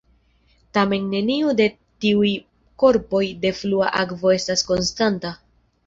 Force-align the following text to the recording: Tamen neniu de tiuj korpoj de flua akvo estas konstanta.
Tamen 0.77 1.05
neniu 1.11 1.51
de 1.59 1.67
tiuj 2.05 2.33
korpoj 2.85 3.23
de 3.47 3.55
flua 3.61 3.95
akvo 4.05 4.37
estas 4.41 4.69
konstanta. 4.73 5.41